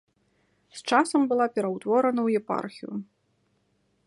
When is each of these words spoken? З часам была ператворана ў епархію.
З 0.77 0.81
часам 0.93 1.21
была 1.33 1.47
ператворана 1.57 2.21
ў 2.27 2.45
епархію. 2.45 2.93